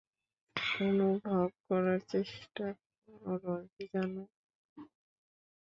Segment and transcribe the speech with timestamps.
[0.79, 2.67] অনুভব করার চেষ্টা
[3.23, 3.53] করো,
[3.83, 4.23] জানু।